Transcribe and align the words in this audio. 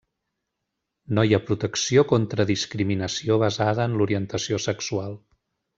No 1.17 1.25
hi 1.27 1.35
ha 1.37 1.41
protecció 1.51 2.05
contra 2.13 2.47
discriminació 2.53 3.41
basada 3.47 3.91
en 3.91 3.99
l'orientació 4.01 4.65
sexual. 4.71 5.21